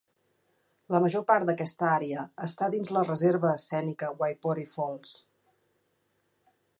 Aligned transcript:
La 0.93 1.01
major 1.03 1.25
part 1.31 1.45
d'aquesta 1.49 1.89
àrea 1.89 2.23
està 2.47 2.71
dins 2.75 2.91
de 2.91 2.97
la 2.97 3.05
Reserva 3.09 3.53
Escènica 3.59 4.09
Waipori 4.23 4.67
Falls. 4.73 5.15